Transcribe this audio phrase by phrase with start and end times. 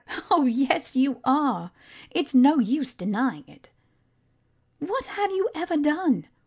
[0.31, 1.69] Oh yes you are:
[2.09, 3.69] it's no use denying it.
[4.79, 6.25] What have you ever done?